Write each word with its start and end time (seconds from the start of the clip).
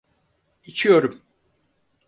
İçiyorum. 0.63 1.21